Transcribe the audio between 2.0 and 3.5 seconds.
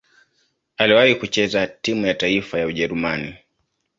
ya taifa ya Ujerumani.